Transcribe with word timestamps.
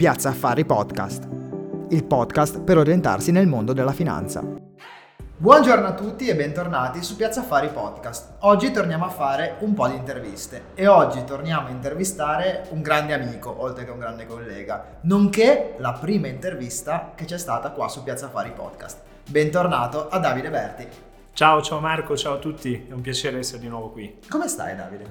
Piazza 0.00 0.30
Affari 0.30 0.64
Podcast, 0.64 1.28
il 1.90 2.04
podcast 2.04 2.62
per 2.62 2.78
orientarsi 2.78 3.32
nel 3.32 3.46
mondo 3.46 3.74
della 3.74 3.92
finanza. 3.92 4.42
Buongiorno 5.36 5.86
a 5.88 5.92
tutti 5.92 6.26
e 6.26 6.34
bentornati 6.34 7.02
su 7.02 7.16
Piazza 7.16 7.40
Affari 7.40 7.68
Podcast. 7.68 8.36
Oggi 8.38 8.70
torniamo 8.70 9.04
a 9.04 9.10
fare 9.10 9.56
un 9.58 9.74
po' 9.74 9.88
di 9.88 9.96
interviste 9.96 10.68
e 10.74 10.86
oggi 10.86 11.22
torniamo 11.24 11.66
a 11.66 11.70
intervistare 11.70 12.66
un 12.70 12.80
grande 12.80 13.12
amico, 13.12 13.54
oltre 13.60 13.84
che 13.84 13.90
un 13.90 13.98
grande 13.98 14.24
collega, 14.24 15.00
nonché 15.02 15.74
la 15.76 15.92
prima 15.92 16.28
intervista 16.28 17.12
che 17.14 17.26
c'è 17.26 17.36
stata 17.36 17.70
qua 17.72 17.86
su 17.88 18.02
Piazza 18.02 18.24
Affari 18.24 18.52
Podcast. 18.52 19.00
Bentornato 19.28 20.08
a 20.08 20.18
Davide 20.18 20.48
Berti. 20.48 20.88
Ciao, 21.34 21.60
ciao 21.60 21.78
Marco, 21.78 22.16
ciao 22.16 22.36
a 22.36 22.38
tutti, 22.38 22.86
è 22.88 22.92
un 22.94 23.02
piacere 23.02 23.40
essere 23.40 23.58
di 23.58 23.68
nuovo 23.68 23.90
qui. 23.90 24.18
Come 24.30 24.48
stai 24.48 24.74
Davide? 24.74 25.04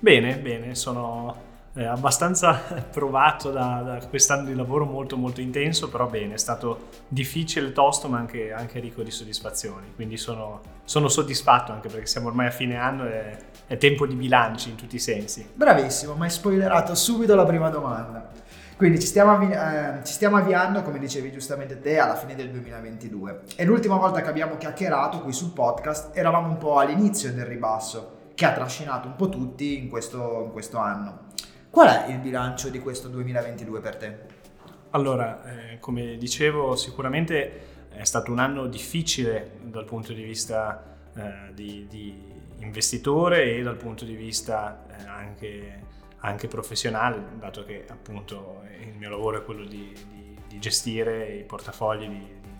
Bene, 0.00 0.36
bene, 0.38 0.74
sono 0.74 1.50
eh, 1.74 1.84
abbastanza 1.84 2.52
provato 2.90 3.50
da, 3.50 3.82
da, 3.84 4.06
quest'anno 4.06 4.46
di 4.46 4.54
lavoro 4.54 4.84
molto 4.84 5.16
molto 5.16 5.40
intenso, 5.40 5.88
però 5.88 6.06
bene, 6.06 6.34
è 6.34 6.38
stato 6.38 6.88
difficile, 7.08 7.72
tosto, 7.72 8.08
ma 8.08 8.18
anche, 8.18 8.52
anche 8.52 8.78
ricco 8.78 9.02
di 9.02 9.10
soddisfazioni. 9.10 9.92
Quindi 9.94 10.16
sono, 10.16 10.60
sono, 10.84 11.08
soddisfatto 11.08 11.72
anche 11.72 11.88
perché 11.88 12.06
siamo 12.06 12.28
ormai 12.28 12.46
a 12.48 12.50
fine 12.50 12.76
anno 12.76 13.06
e 13.06 13.36
è 13.66 13.76
tempo 13.78 14.06
di 14.06 14.14
bilanci 14.14 14.70
in 14.70 14.76
tutti 14.76 14.96
i 14.96 15.00
sensi. 15.00 15.48
Bravissimo, 15.54 16.14
mi 16.14 16.24
hai 16.24 16.30
spoilerato 16.30 16.94
subito 16.94 17.34
la 17.34 17.46
prima 17.46 17.70
domanda. 17.70 18.30
Quindi 18.76 18.98
ci 19.00 19.06
stiamo, 19.06 19.32
avvi- 19.32 19.52
eh, 19.52 20.04
ci 20.04 20.12
stiamo, 20.12 20.36
avviando, 20.36 20.82
come 20.82 20.98
dicevi 20.98 21.30
giustamente 21.30 21.80
te, 21.80 21.98
alla 21.98 22.16
fine 22.16 22.34
del 22.34 22.50
2022. 22.50 23.42
E 23.54 23.64
l'ultima 23.64 23.96
volta 23.96 24.20
che 24.22 24.28
abbiamo 24.28 24.56
chiacchierato 24.56 25.20
qui 25.20 25.32
sul 25.32 25.52
podcast 25.52 26.16
eravamo 26.16 26.48
un 26.48 26.58
po' 26.58 26.78
all'inizio 26.78 27.32
del 27.32 27.44
ribasso, 27.44 28.30
che 28.34 28.44
ha 28.44 28.52
trascinato 28.52 29.06
un 29.06 29.14
po' 29.14 29.28
tutti 29.28 29.78
in 29.78 29.88
questo, 29.88 30.42
in 30.46 30.50
questo 30.50 30.78
anno. 30.78 31.30
Qual 31.72 31.88
è 31.88 32.10
il 32.10 32.18
bilancio 32.18 32.68
di 32.68 32.80
questo 32.80 33.08
2022 33.08 33.80
per 33.80 33.96
te? 33.96 34.16
Allora, 34.90 35.70
eh, 35.70 35.78
come 35.78 36.18
dicevo, 36.18 36.76
sicuramente 36.76 37.88
è 37.88 38.04
stato 38.04 38.30
un 38.30 38.40
anno 38.40 38.66
difficile 38.66 39.52
dal 39.62 39.86
punto 39.86 40.12
di 40.12 40.22
vista 40.22 40.98
eh, 41.16 41.54
di, 41.54 41.86
di, 41.88 42.30
investitore 42.58 43.54
e 43.54 43.62
dal 43.62 43.76
punto 43.76 44.04
di 44.04 44.14
vista 44.14 44.84
eh, 44.86 45.06
anche, 45.06 45.82
anche, 46.18 46.46
professionale, 46.46 47.24
dato 47.38 47.64
che 47.64 47.86
appunto 47.88 48.64
il 48.78 48.94
mio 48.94 49.08
lavoro 49.08 49.38
è 49.38 49.42
quello 49.42 49.64
di, 49.64 49.96
di, 50.12 50.38
di 50.46 50.58
gestire 50.58 51.36
i 51.36 51.42
portafogli 51.44 52.06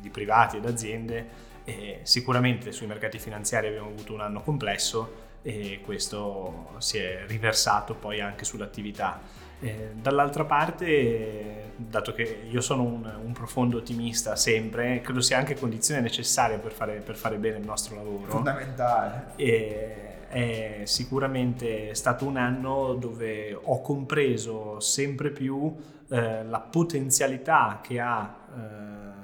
di, 0.01 0.09
privati 0.09 0.57
ed 0.57 0.65
aziende 0.65 1.51
e 1.65 2.01
sicuramente 2.05 2.73
sui 2.73 2.87
mercati 2.87 3.19
finanziari 3.19 3.67
abbiamo 3.67 3.89
avuto 3.89 4.15
un 4.15 4.23
anno 4.23 4.41
complesso 4.41 5.32
e 5.43 5.81
questo 5.85 6.71
si 6.79 6.99
è 6.99 7.25
riversato 7.27 7.95
poi 7.95 8.21
anche 8.21 8.45
sull'attività. 8.45 9.21
Eh, 9.61 9.91
dall'altra 9.95 10.45
parte, 10.45 11.73
dato 11.77 12.13
che 12.13 12.47
io 12.49 12.61
sono 12.61 12.83
un, 12.83 13.21
un, 13.25 13.33
profondo 13.33 13.77
ottimista 13.79 14.35
sempre, 14.35 15.01
credo 15.01 15.21
sia 15.21 15.39
anche 15.39 15.55
condizione 15.57 16.01
necessaria 16.01 16.59
per 16.59 16.73
fare, 16.73 16.95
per 16.95 17.17
fare 17.17 17.37
bene 17.37 17.59
il 17.59 17.65
nostro 17.65 17.95
lavoro. 17.95 18.29
Fondamentale. 18.29 19.33
E, 19.37 19.97
è 20.33 20.81
sicuramente 20.85 21.95
stato 21.95 22.25
un 22.25 22.39
anno 22.39 22.95
dove 22.95 23.53
ho 23.53 23.83
compreso 23.83 24.81
sempre 24.81 25.29
più 25.29 25.77
eh, 26.09 26.43
la 26.45 26.59
potenzialità 26.61 27.81
che 27.83 28.01
ha 28.01 28.35
eh, 28.57 29.22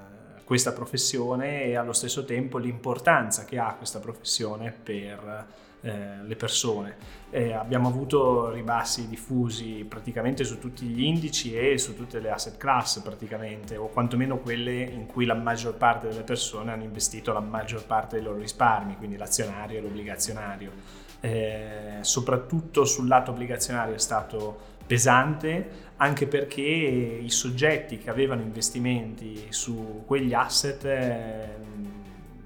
questa 0.48 0.72
professione 0.72 1.64
e 1.64 1.76
allo 1.76 1.92
stesso 1.92 2.24
tempo 2.24 2.56
l'importanza 2.56 3.44
che 3.44 3.58
ha 3.58 3.74
questa 3.74 3.98
professione 3.98 4.72
per 4.72 5.46
eh, 5.82 6.22
le 6.22 6.36
persone. 6.36 6.96
Eh, 7.28 7.52
abbiamo 7.52 7.86
avuto 7.86 8.48
ribassi 8.48 9.08
diffusi 9.08 9.84
praticamente 9.86 10.44
su 10.44 10.58
tutti 10.58 10.86
gli 10.86 11.02
indici 11.02 11.54
e 11.54 11.76
su 11.76 11.94
tutte 11.94 12.18
le 12.18 12.30
asset 12.30 12.56
class 12.56 13.00
praticamente, 13.00 13.76
o 13.76 13.88
quantomeno 13.88 14.38
quelle 14.38 14.80
in 14.80 15.04
cui 15.04 15.26
la 15.26 15.34
maggior 15.34 15.74
parte 15.74 16.08
delle 16.08 16.22
persone 16.22 16.72
hanno 16.72 16.84
investito 16.84 17.30
la 17.34 17.40
maggior 17.40 17.84
parte 17.84 18.16
dei 18.16 18.24
loro 18.24 18.38
risparmi, 18.38 18.96
quindi 18.96 19.18
l'azionario 19.18 19.76
e 19.76 19.82
l'obbligazionario. 19.82 20.72
Eh, 21.20 21.98
soprattutto 22.00 22.86
sul 22.86 23.06
lato 23.06 23.32
obbligazionario 23.32 23.94
è 23.94 23.98
stato 23.98 24.76
pesante 24.88 25.86
anche 25.98 26.26
perché 26.26 26.62
i 26.62 27.30
soggetti 27.30 27.98
che 27.98 28.08
avevano 28.08 28.40
investimenti 28.40 29.46
su 29.50 30.02
quegli 30.06 30.32
asset 30.32 30.84
eh, 30.84 31.46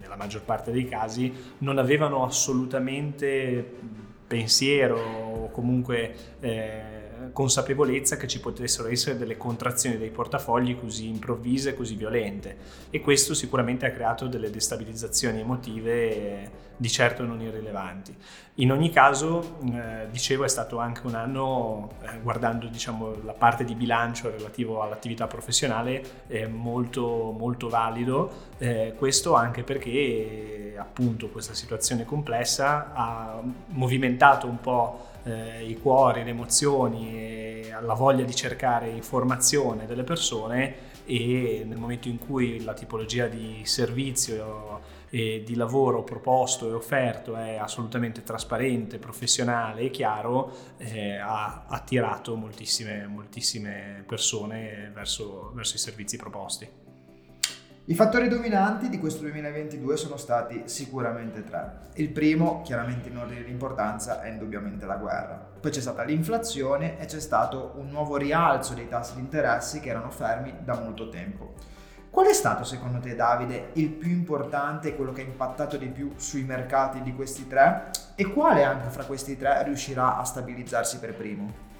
nella 0.00 0.16
maggior 0.16 0.42
parte 0.42 0.72
dei 0.72 0.86
casi, 0.86 1.32
non 1.58 1.78
avevano 1.78 2.24
assolutamente 2.24 3.64
pensiero 4.26 4.98
o 4.98 5.50
comunque 5.50 6.14
eh, 6.40 7.01
consapevolezza 7.32 8.16
che 8.16 8.26
ci 8.26 8.40
potessero 8.40 8.88
essere 8.88 9.16
delle 9.16 9.36
contrazioni 9.36 9.96
dei 9.96 10.10
portafogli 10.10 10.78
così 10.78 11.08
improvvise, 11.08 11.74
così 11.74 11.94
violente 11.94 12.56
e 12.90 13.00
questo 13.00 13.34
sicuramente 13.34 13.86
ha 13.86 13.90
creato 13.90 14.26
delle 14.26 14.50
destabilizzazioni 14.50 15.40
emotive 15.40 16.70
di 16.76 16.90
certo 16.90 17.24
non 17.24 17.40
irrilevanti. 17.40 18.14
In 18.56 18.70
ogni 18.70 18.90
caso, 18.90 19.58
eh, 19.72 20.08
dicevo, 20.10 20.44
è 20.44 20.48
stato 20.48 20.78
anche 20.78 21.06
un 21.06 21.14
anno, 21.14 21.92
eh, 22.02 22.18
guardando 22.20 22.66
diciamo, 22.66 23.22
la 23.24 23.32
parte 23.32 23.64
di 23.64 23.74
bilancio 23.74 24.30
relativo 24.30 24.82
all'attività 24.82 25.26
professionale, 25.26 26.02
eh, 26.26 26.46
molto, 26.48 27.34
molto 27.38 27.68
valido, 27.68 28.30
eh, 28.58 28.94
questo 28.98 29.34
anche 29.34 29.62
perché 29.62 30.51
appunto 30.76 31.28
questa 31.28 31.54
situazione 31.54 32.04
complessa 32.04 32.92
ha 32.92 33.42
movimentato 33.68 34.46
un 34.46 34.60
po' 34.60 35.06
eh, 35.24 35.64
i 35.64 35.78
cuori, 35.78 36.24
le 36.24 36.30
emozioni 36.30 37.52
la 37.80 37.94
voglia 37.94 38.24
di 38.24 38.34
cercare 38.34 38.88
informazione 38.88 39.86
delle 39.86 40.04
persone 40.04 40.90
e 41.04 41.64
nel 41.66 41.78
momento 41.78 42.08
in 42.08 42.18
cui 42.18 42.62
la 42.62 42.74
tipologia 42.74 43.26
di 43.26 43.62
servizio 43.64 45.00
e 45.10 45.42
di 45.44 45.54
lavoro 45.56 46.04
proposto 46.04 46.68
e 46.68 46.72
offerto 46.72 47.36
è 47.36 47.56
assolutamente 47.56 48.22
trasparente, 48.22 48.98
professionale 48.98 49.82
e 49.82 49.90
chiaro, 49.90 50.74
eh, 50.78 51.16
ha 51.16 51.64
attirato 51.66 52.34
moltissime, 52.34 53.06
moltissime 53.06 54.04
persone 54.06 54.90
verso, 54.94 55.52
verso 55.54 55.76
i 55.76 55.78
servizi 55.78 56.16
proposti. 56.16 56.81
I 57.92 57.94
fattori 57.94 58.26
dominanti 58.26 58.88
di 58.88 58.98
questo 58.98 59.20
2022 59.20 59.98
sono 59.98 60.16
stati 60.16 60.62
sicuramente 60.64 61.44
tre. 61.44 61.90
Il 61.96 62.08
primo, 62.08 62.62
chiaramente 62.62 63.10
in 63.10 63.18
ordine 63.18 63.44
di 63.44 63.50
importanza, 63.50 64.22
è 64.22 64.30
indubbiamente 64.30 64.86
la 64.86 64.96
guerra. 64.96 65.34
Poi 65.60 65.70
c'è 65.70 65.82
stata 65.82 66.02
l'inflazione 66.02 66.98
e 66.98 67.04
c'è 67.04 67.20
stato 67.20 67.74
un 67.76 67.90
nuovo 67.90 68.16
rialzo 68.16 68.72
dei 68.72 68.88
tassi 68.88 69.16
di 69.16 69.20
interessi 69.20 69.80
che 69.80 69.90
erano 69.90 70.08
fermi 70.08 70.54
da 70.64 70.80
molto 70.80 71.10
tempo. 71.10 71.52
Qual 72.08 72.24
è 72.24 72.32
stato 72.32 72.64
secondo 72.64 72.98
te 72.98 73.14
Davide 73.14 73.72
il 73.74 73.90
più 73.90 74.10
importante, 74.10 74.96
quello 74.96 75.12
che 75.12 75.20
ha 75.20 75.24
impattato 75.24 75.76
di 75.76 75.88
più 75.88 76.12
sui 76.16 76.44
mercati 76.44 77.02
di 77.02 77.14
questi 77.14 77.46
tre 77.46 77.90
e 78.14 78.24
quale 78.24 78.64
anche 78.64 78.88
fra 78.88 79.04
questi 79.04 79.36
tre 79.36 79.64
riuscirà 79.64 80.16
a 80.16 80.24
stabilizzarsi 80.24 80.98
per 80.98 81.14
primo? 81.14 81.71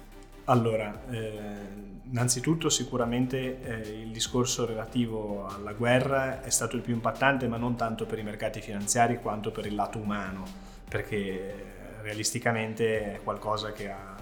Allora, 0.45 1.03
eh 1.09 1.91
Innanzitutto 2.13 2.69
sicuramente 2.69 3.63
eh, 3.63 4.01
il 4.01 4.11
discorso 4.11 4.67
relativo 4.67 5.47
alla 5.47 5.73
guerra 5.73 6.43
è 6.43 6.51
stato 6.51 6.75
il 6.75 6.83
più 6.83 6.93
impattante, 6.93 7.47
ma 7.47 7.57
non 7.57 7.75
tanto 7.75 8.05
per 8.05 8.19
i 8.19 8.23
mercati 8.23 8.61
finanziari 8.61 9.19
quanto 9.19 9.49
per 9.49 9.65
il 9.65 9.73
lato 9.73 9.97
umano, 9.97 10.43
perché 10.87 11.15
eh, 11.17 11.55
realisticamente 12.03 13.15
è 13.15 13.19
qualcosa 13.23 13.71
che 13.71 13.89
ha 13.89 14.15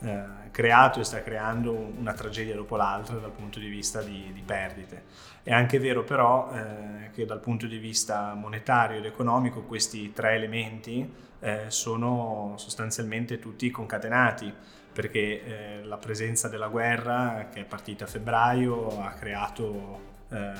eh, 0.00 0.50
creato 0.50 1.00
e 1.00 1.04
sta 1.04 1.22
creando 1.22 1.72
una 1.72 2.12
tragedia 2.12 2.54
dopo 2.54 2.76
l'altra 2.76 3.16
dal 3.16 3.32
punto 3.32 3.58
di 3.58 3.68
vista 3.68 4.02
di, 4.02 4.30
di 4.34 4.42
perdite. 4.44 5.04
È 5.42 5.50
anche 5.50 5.78
vero 5.78 6.04
però 6.04 6.52
eh, 6.52 7.10
che 7.10 7.24
dal 7.24 7.40
punto 7.40 7.66
di 7.66 7.78
vista 7.78 8.34
monetario 8.34 8.98
ed 8.98 9.06
economico 9.06 9.62
questi 9.62 10.12
tre 10.12 10.34
elementi 10.34 11.10
eh, 11.40 11.64
sono 11.68 12.52
sostanzialmente 12.58 13.38
tutti 13.38 13.70
concatenati 13.70 14.52
perché 14.92 15.44
eh, 15.44 15.84
la 15.84 15.96
presenza 15.96 16.48
della 16.48 16.68
guerra 16.68 17.48
che 17.52 17.60
è 17.60 17.64
partita 17.64 18.04
a 18.04 18.08
febbraio 18.08 19.00
ha 19.00 19.10
creato 19.10 20.08
eh, 20.28 20.52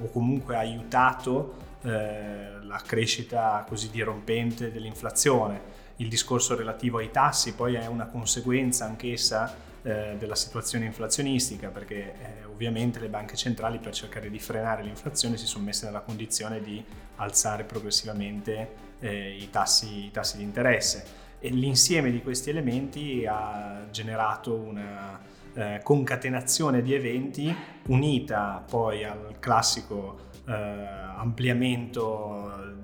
o 0.00 0.10
comunque 0.10 0.56
ha 0.56 0.60
aiutato 0.60 1.66
eh, 1.82 2.60
la 2.62 2.82
crescita 2.84 3.64
così 3.66 3.90
dirompente 3.90 4.70
dell'inflazione. 4.70 5.76
Il 5.96 6.08
discorso 6.08 6.54
relativo 6.54 6.98
ai 6.98 7.10
tassi 7.10 7.54
poi 7.54 7.74
è 7.74 7.86
una 7.86 8.06
conseguenza 8.06 8.84
anch'essa 8.84 9.54
eh, 9.82 10.16
della 10.18 10.34
situazione 10.34 10.84
inflazionistica 10.84 11.68
perché 11.68 11.96
eh, 11.96 12.44
ovviamente 12.44 13.00
le 13.00 13.08
banche 13.08 13.36
centrali 13.36 13.78
per 13.78 13.94
cercare 13.94 14.28
di 14.30 14.38
frenare 14.38 14.82
l'inflazione 14.82 15.36
si 15.36 15.46
sono 15.46 15.64
messe 15.64 15.86
nella 15.86 16.00
condizione 16.00 16.60
di 16.60 16.84
alzare 17.16 17.64
progressivamente 17.64 18.86
eh, 19.00 19.36
i 19.36 19.48
tassi, 19.50 20.06
i 20.06 20.10
tassi 20.10 20.36
di 20.36 20.42
interesse 20.42 21.26
e 21.40 21.50
l'insieme 21.50 22.10
di 22.10 22.22
questi 22.22 22.50
elementi 22.50 23.24
ha 23.26 23.86
generato 23.90 24.54
una 24.54 25.20
eh, 25.54 25.80
concatenazione 25.82 26.82
di 26.82 26.94
eventi 26.94 27.54
unita 27.86 28.64
poi 28.68 29.04
al 29.04 29.36
classico 29.38 30.18
eh, 30.46 30.52
ampliamento 30.52 32.76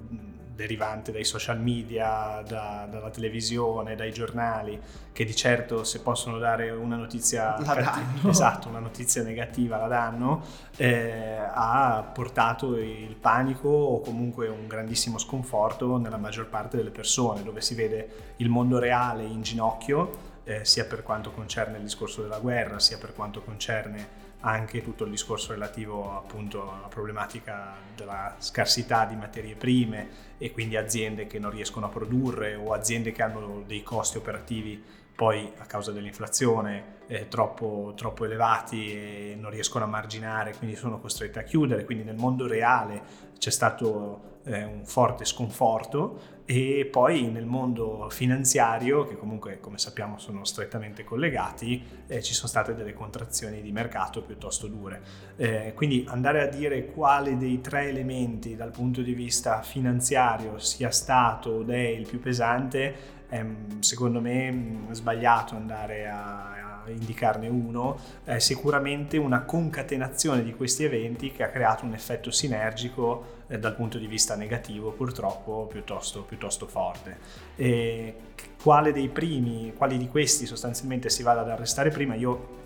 derivante 0.55 1.13
dai 1.13 1.25
social 1.25 1.61
media, 1.61 2.43
da, 2.47 2.87
dalla 2.91 3.11
televisione, 3.11 3.97
dai 3.97 4.13
giornali, 4.13 4.81
che 5.13 5.25
di 5.25 5.35
certo 5.35 5.85
se 5.85 6.01
possono 6.01 6.39
dare 6.39 6.71
una 6.71 6.97
notizia, 6.97 7.55
cattiva, 7.63 8.31
esatto, 8.31 8.69
una 8.69 8.79
notizia 8.79 9.23
negativa 9.23 9.77
la 9.77 9.89
danno, 9.89 10.45
eh, 10.77 11.39
ha 11.39 12.09
portato 12.13 12.77
il 12.77 13.17
panico 13.21 13.69
o 13.69 14.01
comunque 14.01 14.49
un 14.49 14.67
grandissimo 14.67 15.19
sconforto 15.19 15.99
nella 15.99 16.19
maggior 16.19 16.47
parte 16.47 16.77
delle 16.77 16.91
persone, 16.91 17.43
dove 17.43 17.61
si 17.61 17.75
vede 17.75 18.35
il 18.37 18.49
mondo 18.49 18.79
reale 18.79 19.25
in 19.25 19.43
ginocchio, 19.43 20.33
eh, 20.45 20.65
sia 20.65 20.85
per 20.85 21.03
quanto 21.03 21.31
concerne 21.31 21.79
il 21.79 21.83
discorso 21.83 22.23
della 22.23 22.39
guerra, 22.39 22.79
sia 22.79 22.99
per 22.99 23.15
quanto 23.15 23.43
concerne 23.43 24.23
anche 24.41 24.83
tutto 24.83 25.05
il 25.05 25.11
discorso 25.11 25.53
relativo 25.53 26.17
appunto 26.17 26.71
alla 26.71 26.89
problematica 26.89 27.77
della 27.97 28.35
scarsità 28.39 29.07
di 29.07 29.17
materie 29.17 29.55
prime 29.55 30.09
e 30.37 30.53
quindi 30.53 30.77
aziende 30.77 31.27
che 31.27 31.39
non 31.39 31.51
riescono 31.51 31.87
a 31.87 31.89
produrre 31.89 32.55
o 32.55 32.73
aziende 32.73 33.11
che 33.11 33.23
hanno 33.23 33.63
dei 33.67 33.83
costi 33.83 34.19
operativi 34.19 34.83
poi 35.15 35.51
a 35.59 35.65
causa 35.65 35.93
dell'inflazione 35.93 36.93
eh, 37.07 37.29
troppo, 37.29 37.93
troppo, 37.97 38.25
elevati 38.25 38.93
e 38.93 39.37
non 39.39 39.51
riescono 39.51 39.85
a 39.85 39.89
marginare, 39.89 40.55
quindi 40.57 40.77
sono 40.77 40.99
costrette 40.99 41.39
a 41.39 41.43
chiudere. 41.43 41.85
Quindi 41.85 42.05
nel 42.05 42.17
mondo 42.17 42.47
reale 42.47 43.03
c'è 43.39 43.51
stato 43.51 44.34
eh, 44.45 44.65
un 44.65 44.85
forte 44.85 45.25
sconforto 45.25 46.33
e 46.47 46.87
poi 46.91 47.31
nel 47.31 47.47
mondo 47.47 48.09
finanziario, 48.11 49.05
che 49.07 49.17
comunque 49.17 49.61
come 49.61 49.79
sappiamo 49.79 50.19
sono 50.19 50.45
strettamente 50.45 51.03
collegati, 51.03 51.83
eh, 52.07 52.23
ci 52.23 52.35
sono 52.35 52.49
state 52.49 52.75
delle 52.75 52.93
contrazioni 52.93 53.63
di 53.63 53.73
mercato 53.73 54.23
piuttosto 54.23 54.67
dure. 54.67 55.03
Eh, 55.37 55.73
quindi 55.75 56.05
andare 56.09 56.43
a 56.43 56.47
dire 56.47 56.87
quale 56.87 57.39
dei 57.39 57.61
tre 57.61 57.89
elementi 57.89 58.57
dal 58.57 58.71
punto 58.71 59.01
di 59.01 59.15
vista 59.15 59.63
finanziario 59.63 60.59
sia 60.59 60.91
stato 60.91 61.63
ed 61.63 61.71
è 61.71 61.79
il 61.79 62.07
più 62.07 62.21
pesante 62.21 63.23
è 63.27 63.45
secondo 63.81 64.21
me 64.21 64.87
sbagliato 64.91 65.57
andare 65.57 66.09
a 66.09 66.64
indicarne 66.89 67.49
uno, 67.49 67.99
è 68.25 68.39
sicuramente 68.39 69.17
una 69.17 69.43
concatenazione 69.43 70.43
di 70.43 70.55
questi 70.55 70.85
eventi 70.85 71.33
che 71.33 71.43
ha 71.43 71.49
creato 71.49 71.85
un 71.85 71.95
effetto 71.95 72.31
sinergico 72.31 73.43
eh, 73.47 73.59
dal 73.59 73.75
punto 73.75 73.99
di 73.99 74.07
vista 74.07 74.35
negativo 74.37 74.91
purtroppo 74.91 75.67
piuttosto, 75.71 76.23
piuttosto 76.23 76.67
forte. 76.67 77.19
E 77.57 78.15
quale 78.63 78.93
dei 78.93 79.09
primi, 79.09 79.73
quali 79.77 79.99
di 79.99 80.09
questi 80.09 80.47
sostanzialmente 80.47 81.11
si 81.11 81.23
vada 81.23 81.41
ad 81.41 81.51
arrestare 81.51 81.91
prima, 81.91 82.15
io 82.15 82.63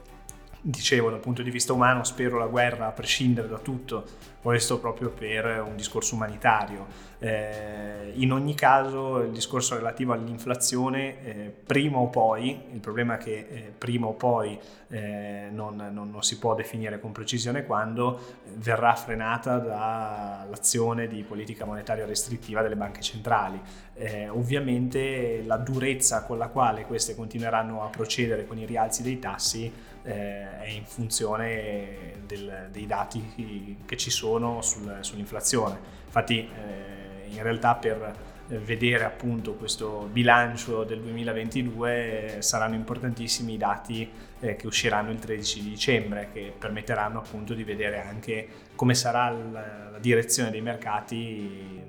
dicevo 0.61 1.11
dal 1.11 1.21
punto 1.21 1.43
di 1.43 1.51
vista 1.51 1.73
umano 1.73 2.05
spero 2.05 2.39
la 2.39 2.47
guerra 2.47 2.87
a 2.87 2.93
prescindere 2.93 3.49
da 3.49 3.59
tutto 3.59 4.05
questo 4.41 4.79
proprio 4.79 5.11
per 5.11 5.63
un 5.67 5.77
discorso 5.77 6.15
umanitario. 6.15 6.87
Eh, 7.19 8.13
in 8.15 8.33
ogni 8.33 8.55
caso 8.55 9.19
il 9.19 9.33
discorso 9.33 9.75
relativo 9.75 10.13
all'inflazione 10.13 11.23
eh, 11.25 11.55
prima 11.67 11.99
o 11.99 12.09
poi 12.09 12.59
il 12.73 12.79
problema 12.79 13.17
è 13.17 13.19
che 13.19 13.47
eh, 13.51 13.73
prima 13.77 14.07
o 14.07 14.13
poi 14.13 14.57
eh, 14.89 15.49
non, 15.51 15.77
non, 15.93 16.11
non, 16.11 16.23
si 16.23 16.39
può 16.39 16.55
definire 16.55 17.01
con 17.01 17.11
precisione 17.11 17.67
quando 17.67 18.37
verrà 18.55 18.95
frenata 18.95 19.59
dall'azione 19.59 21.09
di 21.09 21.25
politica 21.25 21.65
monetaria 21.65 22.07
restrittiva 22.07 22.63
delle 22.63 22.77
banche 22.77 23.01
centrali. 23.03 23.61
Eh, 23.95 24.29
ovviamente 24.29 25.43
la 25.45 25.57
durezza 25.57 26.23
con 26.23 26.39
la 26.39 26.49
quale 26.49 26.87
queste 26.87 27.17
continueranno 27.17 27.83
a 27.83 27.89
procedere 27.89 28.47
con 28.47 28.57
i 28.59 28.65
rialzi 28.65 29.03
dei 29.03 29.19
tassi 29.19 29.71
eh, 30.09 30.61
è 30.61 30.69
in 30.69 30.85
funzione 30.87 32.23
del, 32.27 32.69
dei 32.73 32.87
dati 32.87 33.77
che 33.85 33.97
ci 33.97 34.11
sono 34.11 34.63
sul, 34.63 34.99
sull'inflazione. 35.01 35.79
Infatti 36.07 36.39
eh, 36.39 37.29
in 37.29 37.43
realtà 37.43 37.75
per 37.75 38.27
vedere 38.49 39.05
appunto 39.05 39.55
questo 39.55 40.09
bilancio 40.11 40.83
del 40.85 41.01
2022 41.03 42.37
eh, 42.37 42.43
saranno 42.43 42.77
importantissimi 42.77 43.55
i 43.55 43.57
dati 43.59 44.11
eh, 44.41 44.57
che 44.57 44.67
usciranno 44.67 45.11
il 45.11 45.19
13 45.19 45.63
di 45.63 45.69
dicembre 45.69 46.31
che 46.33 46.55
permetteranno 46.57 47.19
appunto 47.19 47.53
di 47.53 47.63
vedere 47.63 48.01
anche 48.01 48.49
come 48.75 48.95
sarà 48.95 49.29
la, 49.29 49.91
la 49.91 49.99
direzione 49.99 50.51
dei 50.51 50.63
mercati 50.63 51.85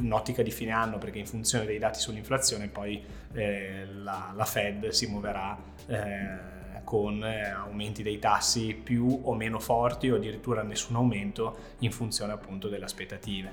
in 0.00 0.10
ottica 0.10 0.42
di 0.42 0.50
fine 0.50 0.70
anno 0.70 0.96
perché 0.96 1.18
in 1.18 1.26
funzione 1.26 1.66
dei 1.66 1.78
dati 1.78 1.98
sull'inflazione 1.98 2.68
poi 2.68 3.04
eh, 3.34 3.84
la, 3.92 4.32
la, 4.34 4.44
Fed 4.46 4.88
si 4.88 5.08
muoverà 5.08 5.58
eh, 5.88 6.57
con 6.88 7.22
eh, 7.22 7.50
aumenti 7.50 8.02
dei 8.02 8.18
tassi 8.18 8.72
più 8.72 9.20
o 9.24 9.34
meno 9.34 9.58
forti 9.58 10.08
o 10.08 10.16
addirittura 10.16 10.62
nessun 10.62 10.96
aumento 10.96 11.74
in 11.80 11.92
funzione 11.92 12.32
appunto 12.32 12.68
delle 12.68 12.86
aspettative. 12.86 13.52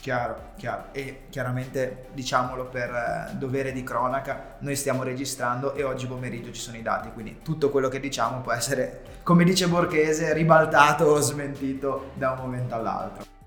Chiaro, 0.00 0.52
chiaro. 0.56 0.84
E 0.92 1.22
chiaramente 1.28 2.06
diciamolo 2.12 2.66
per 2.66 2.88
eh, 2.88 3.34
dovere 3.34 3.72
di 3.72 3.82
cronaca, 3.82 4.58
noi 4.60 4.76
stiamo 4.76 5.02
registrando 5.02 5.74
e 5.74 5.82
oggi 5.82 6.06
pomeriggio 6.06 6.52
ci 6.52 6.60
sono 6.60 6.76
i 6.76 6.82
dati, 6.82 7.10
quindi 7.10 7.40
tutto 7.42 7.70
quello 7.70 7.88
che 7.88 7.98
diciamo 7.98 8.42
può 8.42 8.52
essere, 8.52 9.02
come 9.24 9.42
dice 9.42 9.66
Borghese, 9.66 10.32
ribaltato 10.32 11.06
o 11.06 11.18
smentito 11.18 12.12
da 12.14 12.30
un 12.30 12.38
momento 12.38 12.76
all'altro. 12.76 13.37